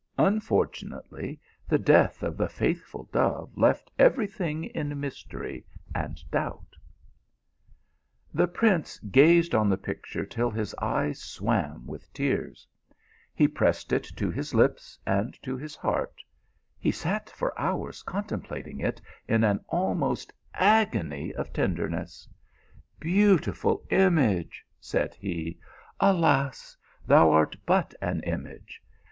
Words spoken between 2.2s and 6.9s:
of the faithful dove left every thing in mystery and doubt.